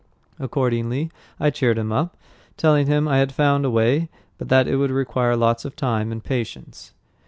Accordingly, 0.39 1.11
I 1.39 1.51
cheered 1.51 1.77
him 1.77 1.91
up, 1.91 2.17
telling 2.57 2.87
him 2.87 3.07
I 3.07 3.19
had 3.19 3.31
found 3.31 3.65
a 3.65 3.69
way, 3.69 4.09
but 4.39 4.49
that 4.49 4.67
it 4.67 4.77
would 4.77 4.89
require 4.89 5.35
lots 5.35 5.63
of 5.63 5.75
time 5.75 6.11
and 6.11 6.23
patience. 6.23 6.93